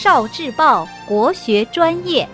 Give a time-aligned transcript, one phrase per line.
[0.00, 2.28] 少智报国学专业。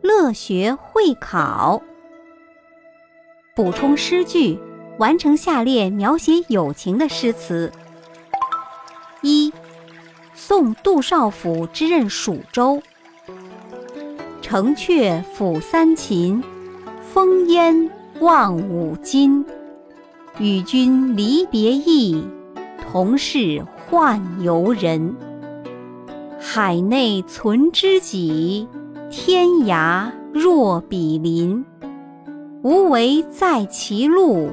[0.00, 1.82] 乐学会考，
[3.54, 4.58] 补充诗句，
[4.98, 7.70] 完成下列描写友情的诗词。
[9.20, 9.52] 一，
[10.48, 12.80] 宋杜少府之任蜀州。
[14.40, 16.42] 城阙辅三秦，
[17.02, 19.44] 风烟望五津。
[20.38, 22.26] 与君离别意，
[22.80, 25.14] 同是宦游人。
[26.40, 28.66] 海内存知己。
[29.10, 31.62] 天涯若比邻，
[32.62, 34.48] 无为在歧路，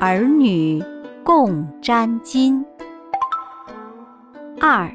[0.00, 0.82] 儿女
[1.22, 2.64] 共沾巾。
[4.60, 4.90] 二，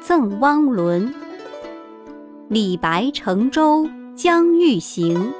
[0.00, 1.12] 赠汪伦。
[2.48, 5.32] 李白乘舟将欲行，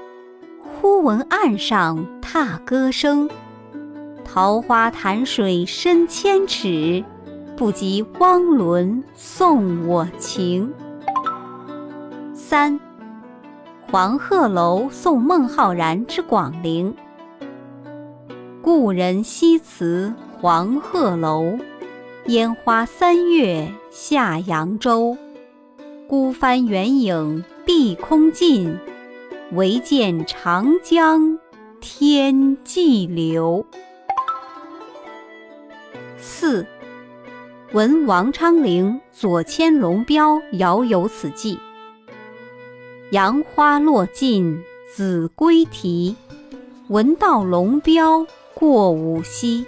[0.62, 3.28] 忽闻岸上踏歌声。
[4.24, 7.02] 桃花潭水深千尺，
[7.56, 10.72] 不及汪伦送我情。
[12.32, 12.78] 三，
[13.90, 16.94] 黄鹤楼送孟浩然之广陵。
[18.62, 21.58] 故人西辞黄鹤楼，
[22.26, 25.16] 烟花三月下扬州。
[26.06, 28.76] 孤帆远影碧空尽，
[29.52, 31.38] 唯见长江
[31.80, 33.64] 天际流。
[36.18, 36.66] 四，
[37.72, 41.58] 闻王昌龄左迁龙标，遥有此寄。
[43.12, 44.62] 杨花落尽
[44.94, 46.14] 子规啼，
[46.88, 49.64] 闻道龙标过五溪。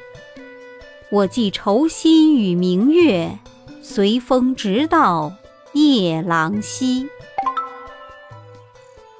[1.12, 3.38] 我寄愁心与明月，
[3.82, 5.30] 随风直到
[5.74, 7.06] 夜郎西。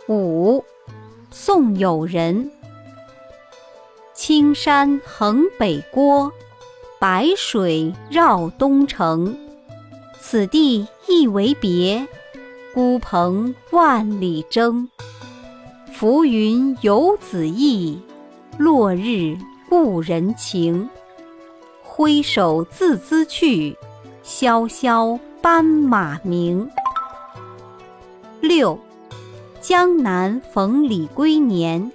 [0.08, 0.64] 五，
[1.30, 2.50] 送友人。
[4.14, 6.32] 青山横北郭，
[6.98, 9.36] 白水绕东城。
[10.18, 12.08] 此地一为别。
[12.72, 14.88] 孤蓬万里征，
[15.92, 18.00] 浮云游子意，
[18.56, 19.36] 落日
[19.68, 20.88] 故人情。
[21.94, 23.76] 挥手自兹去，
[24.22, 26.70] 萧萧斑马鸣。
[28.40, 28.80] 六，
[29.60, 31.92] 江南逢李龟年。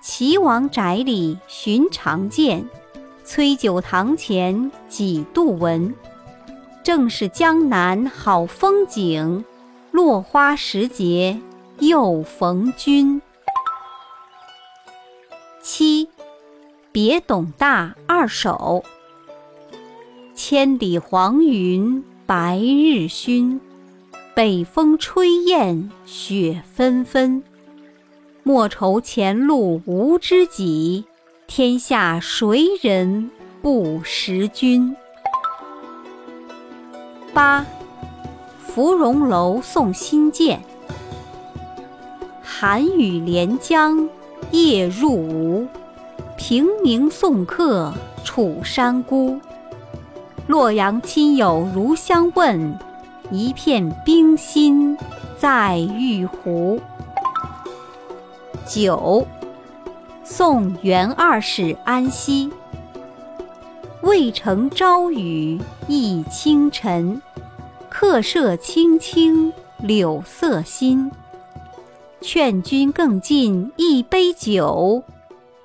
[0.00, 2.64] 岐王宅里寻常见，
[3.24, 5.92] 崔九堂前几度闻。
[6.84, 9.44] 正是江南好风景，
[9.90, 11.36] 落花时节
[11.80, 13.20] 又逢君。
[17.04, 18.84] 别董大二首。
[20.36, 23.58] 千里黄云白日曛，
[24.36, 27.42] 北风吹雁雪纷纷。
[28.44, 31.04] 莫愁前路无知己，
[31.48, 34.94] 天下谁人不识君。
[37.34, 37.66] 八，
[38.64, 40.62] 芙蓉楼送辛渐。
[42.40, 44.08] 寒雨连江
[44.52, 45.66] 夜入吴，
[46.44, 47.94] 平明送客
[48.24, 49.38] 楚山孤。
[50.48, 52.76] 洛阳亲友如相问，
[53.30, 54.98] 一片冰心
[55.38, 56.80] 在玉壶。
[58.66, 59.24] 九，
[60.24, 62.50] 送元二使安西。
[64.00, 67.22] 渭城朝雨浥轻尘，
[67.88, 71.08] 客舍青青柳色新。
[72.20, 75.04] 劝君更尽一杯酒，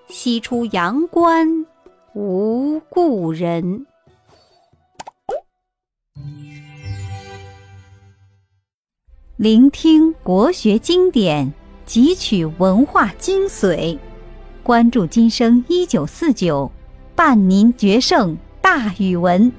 [0.10, 1.66] 西出阳关
[2.14, 3.86] 无故人。
[9.36, 11.54] 聆听国学经典，
[11.86, 14.00] 汲取文化精髓，
[14.64, 16.72] 关注今生一九四九。
[17.14, 19.52] 伴您决胜大语文。